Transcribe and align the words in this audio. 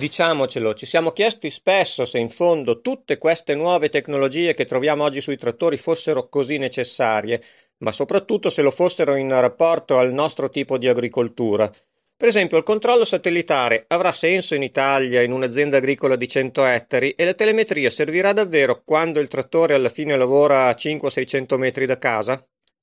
Diciamocelo, 0.00 0.72
ci 0.72 0.86
siamo 0.86 1.10
chiesti 1.10 1.50
spesso 1.50 2.06
se 2.06 2.18
in 2.18 2.30
fondo 2.30 2.80
tutte 2.80 3.18
queste 3.18 3.54
nuove 3.54 3.90
tecnologie 3.90 4.54
che 4.54 4.64
troviamo 4.64 5.04
oggi 5.04 5.20
sui 5.20 5.36
trattori 5.36 5.76
fossero 5.76 6.26
così 6.30 6.56
necessarie, 6.56 7.42
ma 7.80 7.92
soprattutto 7.92 8.48
se 8.48 8.62
lo 8.62 8.70
fossero 8.70 9.14
in 9.16 9.28
rapporto 9.28 9.98
al 9.98 10.14
nostro 10.14 10.48
tipo 10.48 10.78
di 10.78 10.88
agricoltura. 10.88 11.70
Per 12.16 12.28
esempio, 12.28 12.56
il 12.56 12.62
controllo 12.62 13.04
satellitare 13.04 13.84
avrà 13.88 14.10
senso 14.12 14.54
in 14.54 14.62
Italia 14.62 15.20
in 15.20 15.32
un'azienda 15.32 15.76
agricola 15.76 16.16
di 16.16 16.26
100 16.26 16.64
ettari 16.64 17.10
e 17.10 17.26
la 17.26 17.34
telemetria 17.34 17.90
servirà 17.90 18.32
davvero 18.32 18.80
quando 18.82 19.20
il 19.20 19.28
trattore 19.28 19.74
alla 19.74 19.90
fine 19.90 20.16
lavora 20.16 20.68
a 20.68 20.74
500-600 20.74 21.58
metri 21.58 21.84
da 21.84 21.98
casa? 21.98 22.42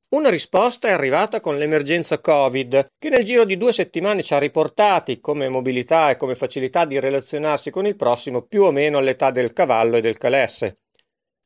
Una 0.10 0.30
risposta 0.30 0.88
è 0.88 0.92
arrivata 0.92 1.42
con 1.42 1.58
l'emergenza 1.58 2.22
Covid, 2.22 2.94
che 2.98 3.10
nel 3.10 3.26
giro 3.26 3.44
di 3.44 3.58
due 3.58 3.74
settimane 3.74 4.24
ci 4.24 4.34
ha 4.34 4.38
riportati 4.38 5.20
come 5.20 5.50
mobilità 5.50 6.10
e 6.10 6.16
come 6.16 6.34
facilità 6.34 6.86
di 6.86 6.98
relazionarsi 6.98 7.72
con 7.72 7.86
il 7.86 7.98
prossimo 7.98 8.44
più 8.44 8.64
o 8.64 8.72
meno 8.72 9.00
all'età 9.00 9.32
del 9.32 9.52
cavallo 9.52 9.98
e 9.98 10.02
del 10.02 10.18
calesse. 10.18 10.78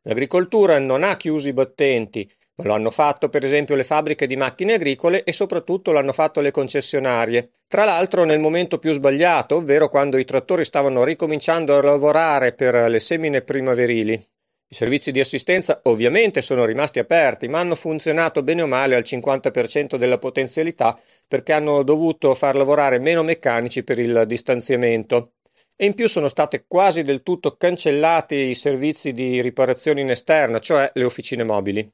L'agricoltura 0.03 0.77
non 0.77 1.02
ha 1.02 1.17
chiuso 1.17 1.50
i 1.50 1.53
battenti, 1.53 2.31
ma 2.58 2.66
lo 2.66 2.73
hanno 2.73 2.91
fatto 2.91 3.30
per 3.30 3.44
esempio 3.44 3.73
le 3.73 3.84
fabbriche 3.84 4.27
di 4.27 4.36
macchine 4.36 4.73
agricole 4.73 5.23
e 5.23 5.34
soprattutto 5.34 5.91
l'hanno 5.91 6.14
fatto 6.14 6.39
le 6.39 6.52
concessionarie. 6.52 7.53
Tra 7.67 7.84
l'altro 7.84 8.25
nel 8.25 8.38
momento 8.38 8.78
più 8.78 8.91
sbagliato, 8.94 9.55
ovvero 9.55 9.89
quando 9.89 10.17
i 10.17 10.25
trattori 10.25 10.66
stavano 10.66 11.03
ricominciando 11.03 11.75
a 11.75 11.81
lavorare 11.81 12.53
per 12.53 12.75
le 12.91 13.00
semine 13.00 13.41
primaverili. 13.41 14.23
I 14.71 14.75
servizi 14.75 15.11
di 15.11 15.20
assistenza 15.20 15.81
ovviamente 15.84 16.41
sono 16.41 16.63
rimasti 16.63 16.99
aperti, 16.99 17.49
ma 17.49 17.59
hanno 17.59 17.75
funzionato 17.75 18.41
bene 18.41 18.61
o 18.61 18.67
male 18.67 18.95
al 18.95 19.03
50% 19.05 19.97
della 19.97 20.17
potenzialità 20.17 20.97
perché 21.27 21.52
hanno 21.52 21.84
dovuto 21.84 22.34
far 22.35 22.55
lavorare 22.55 22.97
meno 22.97 23.22
meccanici 23.22 23.83
per 23.83 24.00
il 24.00 24.23
distanziamento. 24.25 25.33
E 25.75 25.88
in 25.88 25.94
più 25.94 26.08
sono 26.08 26.30
state 26.30 26.63
quasi 26.69 27.03
del 27.03 27.22
tutto 27.22 27.58
cancellati 27.58 28.36
i 28.36 28.55
servizi 28.55 29.11
di 29.11 29.41
riparazione 29.41 30.00
in 30.00 30.09
esterna, 30.09 30.59
cioè 30.59 30.89
le 30.94 31.03
officine 31.03 31.44
mobili. 31.44 31.85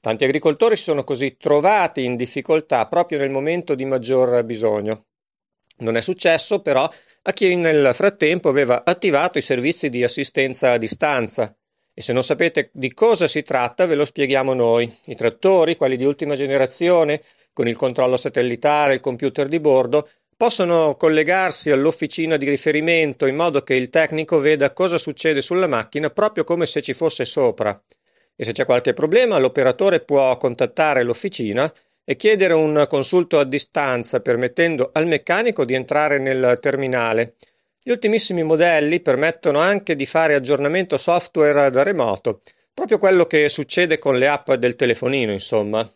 Tanti 0.00 0.22
agricoltori 0.22 0.76
si 0.76 0.84
sono 0.84 1.02
così 1.02 1.36
trovati 1.36 2.04
in 2.04 2.14
difficoltà 2.14 2.86
proprio 2.86 3.18
nel 3.18 3.30
momento 3.30 3.74
di 3.74 3.86
maggior 3.86 4.44
bisogno. 4.44 5.06
Non 5.78 5.96
è 5.96 6.00
successo 6.00 6.62
però 6.62 6.88
a 7.22 7.32
chi 7.32 7.56
nel 7.56 7.92
frattempo 7.92 8.48
aveva 8.48 8.84
attivato 8.84 9.38
i 9.38 9.42
servizi 9.42 9.90
di 9.90 10.04
assistenza 10.04 10.70
a 10.70 10.78
distanza 10.78 11.52
e 11.94 12.02
se 12.02 12.12
non 12.12 12.24
sapete 12.24 12.70
di 12.72 12.92
cosa 12.92 13.28
si 13.28 13.42
tratta, 13.42 13.86
ve 13.86 13.94
lo 13.94 14.04
spieghiamo 14.04 14.52
noi. 14.52 14.92
I 15.06 15.14
trattori, 15.14 15.76
quelli 15.76 15.96
di 15.96 16.04
ultima 16.04 16.34
generazione, 16.34 17.22
con 17.52 17.68
il 17.68 17.76
controllo 17.76 18.16
satellitare, 18.16 18.94
il 18.94 19.00
computer 19.00 19.46
di 19.46 19.60
bordo, 19.60 20.08
possono 20.36 20.96
collegarsi 20.96 21.70
all'officina 21.70 22.36
di 22.36 22.48
riferimento 22.48 23.26
in 23.26 23.36
modo 23.36 23.62
che 23.62 23.74
il 23.74 23.90
tecnico 23.90 24.40
veda 24.40 24.72
cosa 24.72 24.98
succede 24.98 25.40
sulla 25.40 25.68
macchina 25.68 26.10
proprio 26.10 26.42
come 26.42 26.66
se 26.66 26.82
ci 26.82 26.92
fosse 26.92 27.24
sopra. 27.24 27.80
E 28.34 28.42
se 28.42 28.50
c'è 28.50 28.64
qualche 28.64 28.92
problema, 28.92 29.38
l'operatore 29.38 30.00
può 30.00 30.36
contattare 30.36 31.04
l'officina 31.04 31.72
e 32.04 32.16
chiedere 32.16 32.54
un 32.54 32.86
consulto 32.88 33.38
a 33.38 33.44
distanza, 33.44 34.18
permettendo 34.18 34.90
al 34.92 35.06
meccanico 35.06 35.64
di 35.64 35.74
entrare 35.74 36.18
nel 36.18 36.58
terminale 36.60 37.36
gli 37.86 37.90
ultimissimi 37.90 38.42
modelli 38.42 39.00
permettono 39.00 39.58
anche 39.58 39.94
di 39.94 40.06
fare 40.06 40.32
aggiornamento 40.32 40.96
software 40.96 41.70
da 41.70 41.82
remoto, 41.82 42.40
proprio 42.72 42.96
quello 42.96 43.26
che 43.26 43.46
succede 43.50 43.98
con 43.98 44.16
le 44.16 44.26
app 44.26 44.52
del 44.52 44.74
telefonino, 44.74 45.30
insomma. 45.30 45.86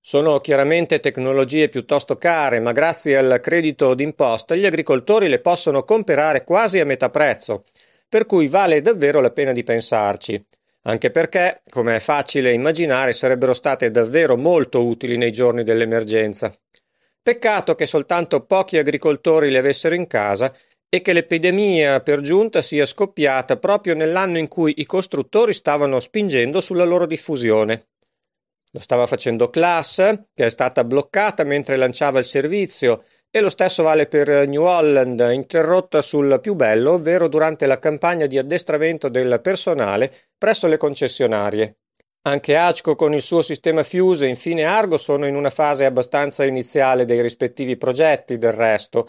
Sono 0.00 0.38
chiaramente 0.38 0.98
tecnologie 0.98 1.68
piuttosto 1.68 2.16
care, 2.16 2.58
ma 2.58 2.72
grazie 2.72 3.18
al 3.18 3.38
credito 3.42 3.92
d'imposta 3.92 4.54
gli 4.54 4.64
agricoltori 4.64 5.28
le 5.28 5.40
possono 5.40 5.84
comprare 5.84 6.42
quasi 6.42 6.80
a 6.80 6.86
metà 6.86 7.10
prezzo, 7.10 7.64
per 8.08 8.24
cui 8.24 8.48
vale 8.48 8.80
davvero 8.80 9.20
la 9.20 9.30
pena 9.30 9.52
di 9.52 9.62
pensarci, 9.62 10.42
anche 10.84 11.10
perché, 11.10 11.60
come 11.68 11.96
è 11.96 12.00
facile 12.00 12.54
immaginare, 12.54 13.12
sarebbero 13.12 13.52
state 13.52 13.90
davvero 13.90 14.38
molto 14.38 14.86
utili 14.86 15.18
nei 15.18 15.32
giorni 15.32 15.64
dell'emergenza. 15.64 16.50
Peccato 17.22 17.74
che 17.74 17.84
soltanto 17.84 18.46
pochi 18.46 18.78
agricoltori 18.78 19.50
le 19.50 19.58
avessero 19.58 19.94
in 19.94 20.06
casa 20.06 20.50
e 20.92 21.00
che 21.02 21.12
l'epidemia 21.12 22.00
per 22.00 22.20
giunta 22.20 22.60
sia 22.60 22.84
scoppiata 22.84 23.56
proprio 23.58 23.94
nell'anno 23.94 24.38
in 24.38 24.48
cui 24.48 24.74
i 24.78 24.86
costruttori 24.86 25.54
stavano 25.54 26.00
spingendo 26.00 26.60
sulla 26.60 26.84
loro 26.84 27.06
diffusione. 27.06 27.86
Lo 28.72 28.80
stava 28.80 29.06
facendo 29.06 29.50
Class, 29.50 29.96
che 30.34 30.44
è 30.44 30.50
stata 30.50 30.82
bloccata 30.84 31.44
mentre 31.44 31.76
lanciava 31.76 32.18
il 32.18 32.24
servizio, 32.24 33.04
e 33.30 33.40
lo 33.40 33.48
stesso 33.48 33.84
vale 33.84 34.06
per 34.06 34.48
New 34.48 34.62
Holland, 34.62 35.28
interrotta 35.32 36.02
sul 36.02 36.40
più 36.40 36.54
bello, 36.54 36.94
ovvero 36.94 37.28
durante 37.28 37.66
la 37.66 37.78
campagna 37.78 38.26
di 38.26 38.36
addestramento 38.36 39.08
del 39.08 39.40
personale 39.40 40.12
presso 40.36 40.66
le 40.66 40.76
concessionarie. 40.76 41.76
Anche 42.22 42.56
Acco 42.56 42.96
con 42.96 43.14
il 43.14 43.22
suo 43.22 43.40
sistema 43.40 43.84
Fuse 43.84 44.26
e 44.26 44.28
infine 44.28 44.64
Argo 44.64 44.96
sono 44.96 45.26
in 45.26 45.36
una 45.36 45.50
fase 45.50 45.84
abbastanza 45.84 46.44
iniziale 46.44 47.04
dei 47.04 47.22
rispettivi 47.22 47.76
progetti, 47.76 48.36
del 48.36 48.52
resto, 48.52 49.08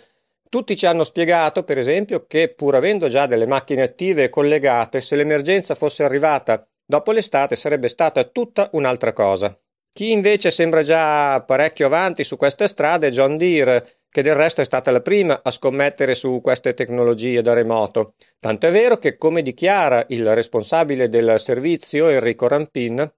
tutti 0.51 0.75
ci 0.75 0.85
hanno 0.85 1.05
spiegato, 1.05 1.63
per 1.63 1.77
esempio, 1.77 2.25
che 2.27 2.53
pur 2.53 2.75
avendo 2.75 3.07
già 3.07 3.25
delle 3.25 3.47
macchine 3.47 3.83
attive 3.83 4.25
e 4.25 4.29
collegate, 4.29 4.99
se 4.99 5.15
l'emergenza 5.15 5.75
fosse 5.75 6.03
arrivata 6.03 6.67
dopo 6.85 7.13
l'estate 7.13 7.55
sarebbe 7.55 7.87
stata 7.87 8.25
tutta 8.25 8.67
un'altra 8.73 9.13
cosa. 9.13 9.57
Chi 9.93 10.11
invece 10.11 10.51
sembra 10.51 10.83
già 10.83 11.41
parecchio 11.43 11.85
avanti 11.85 12.25
su 12.25 12.35
queste 12.35 12.67
strade 12.67 13.07
è 13.07 13.11
John 13.11 13.37
Deere, 13.37 14.01
che 14.09 14.21
del 14.21 14.35
resto 14.35 14.59
è 14.59 14.65
stata 14.65 14.91
la 14.91 14.99
prima 14.99 15.39
a 15.41 15.51
scommettere 15.51 16.13
su 16.15 16.41
queste 16.41 16.73
tecnologie 16.73 17.41
da 17.41 17.53
remoto. 17.53 18.15
Tanto 18.37 18.67
è 18.67 18.71
vero 18.71 18.97
che, 18.97 19.15
come 19.15 19.41
dichiara 19.41 20.03
il 20.09 20.35
responsabile 20.35 21.07
del 21.07 21.35
servizio 21.39 22.09
Enrico 22.09 22.49
Rampin, 22.49 23.09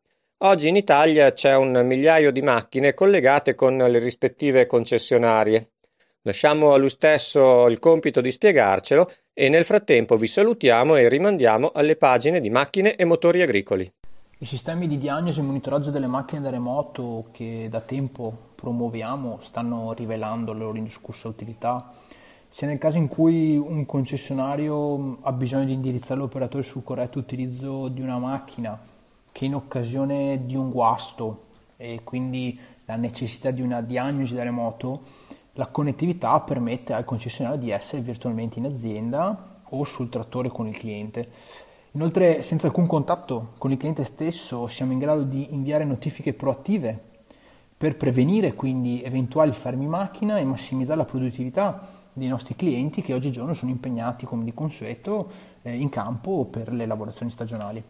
oggi 0.44 0.68
in 0.68 0.76
Italia 0.76 1.34
c'è 1.34 1.56
un 1.56 1.82
migliaio 1.84 2.32
di 2.32 2.44
macchine 2.44 2.94
collegate 2.94 3.56
con 3.56 3.76
le 3.76 3.98
rispettive 3.98 4.68
concessionarie. 4.68 5.73
Lasciamo 6.26 6.72
a 6.72 6.78
lui 6.78 6.88
stesso 6.88 7.68
il 7.68 7.80
compito 7.80 8.22
di 8.22 8.32
spiegarcelo 8.32 9.12
e 9.34 9.50
nel 9.50 9.66
frattempo 9.66 10.16
vi 10.16 10.28
salutiamo 10.28 10.96
e 10.96 11.10
rimandiamo 11.10 11.72
alle 11.76 11.98
pagine 11.98 12.40
di 12.40 12.50
macchine 12.50 12.96
e 12.96 13.04
motori 13.04 13.42
agricoli. 13.42 13.92
I 14.38 14.46
sistemi 14.46 14.88
di 14.88 14.98
diagnosi 14.98 15.42
e 15.42 15.44
monitoraggio 15.44 15.92
delle 15.92 16.08
macchine 16.08 16.40
da 16.40 16.50
remoto 16.50 17.26
che 17.34 17.68
da 17.70 17.82
tempo 17.82 18.52
promuoviamo 18.56 19.40
stanno 19.42 19.92
rivelando 19.92 20.54
la 20.54 20.60
loro 20.60 20.78
indiscussa 20.78 21.28
utilità, 21.28 21.92
sia 22.48 22.68
nel 22.68 22.78
caso 22.78 22.98
in 22.98 23.10
cui 23.10 23.58
un 23.58 23.86
concessionario 23.86 25.18
ha 25.24 25.32
bisogno 25.34 25.66
di 25.66 25.74
indirizzare 25.74 26.22
l'operatore 26.22 26.64
sul 26.64 26.86
corretto 26.86 27.20
utilizzo 27.20 27.90
di 27.90 28.00
una 28.00 28.18
macchina, 28.18 28.82
che 29.30 29.44
in 29.44 29.56
occasione 29.56 30.46
di 30.46 30.56
un 30.56 30.70
guasto 30.70 31.48
e 31.76 32.00
quindi 32.06 32.58
la 32.86 32.96
necessità 32.96 33.52
di 33.52 33.62
una 33.62 33.82
diagnosi 33.82 34.36
da 34.36 34.44
remoto 34.44 35.02
la 35.54 35.68
connettività 35.68 36.40
permette 36.40 36.94
al 36.94 37.06
concessionario 37.06 37.60
di 37.60 37.70
essere 37.70 38.02
virtualmente 38.02 38.60
in 38.60 38.66
azienda 38.66 39.62
o 39.70 39.84
sul 39.84 40.10
trattore 40.10 40.50
con 40.50 40.68
il 40.68 40.78
cliente. 40.78 41.30
Inoltre, 41.92 42.42
senza 42.42 42.68
alcun 42.68 42.88
contatto 42.88 43.54
con 43.60 43.72
il 43.72 43.78
cliente 43.78 44.04
stesso, 44.04 44.68
siamo 44.68 44.94
in 44.94 45.00
grado 45.00 45.24
di 45.24 45.54
inviare 45.54 45.84
notifiche 45.86 46.34
proattive 46.34 47.12
per 47.78 47.98
prevenire 47.98 48.54
quindi 48.54 49.04
eventuali 49.04 49.52
fermi 49.52 49.86
macchina 49.86 50.38
e 50.38 50.46
massimizzare 50.46 50.98
la 50.98 51.06
produttività 51.06 51.88
dei 52.14 52.28
nostri 52.28 52.56
clienti 52.56 53.02
che 53.02 53.14
oggigiorno 53.14 53.54
sono 53.54 53.72
impegnati, 53.72 54.26
come 54.26 54.44
di 54.44 54.54
consueto, 54.54 55.30
eh, 55.62 55.76
in 55.76 55.90
campo 55.90 56.46
per 56.46 56.72
le 56.72 56.86
lavorazioni 56.86 57.32
stagionali. 57.32 57.84